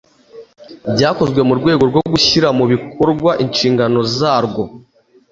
byakozwe 0.93 1.39
mu 1.47 1.53
rwego 1.59 1.83
rwo 1.89 2.01
gushyira 2.11 2.47
mu 2.57 2.65
bikorwa 2.71 3.31
inshingano 3.43 3.99
zarwo 4.17 4.63